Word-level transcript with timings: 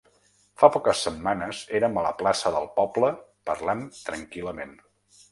Fa 0.59 0.67
poques 0.75 1.01
setmanes 1.07 1.59
érem 1.79 1.99
a 2.01 2.05
la 2.05 2.13
plaça 2.21 2.51
del 2.55 2.65
poble 2.79 3.11
parlant 3.51 3.83
tranquil·lament. 4.07 4.73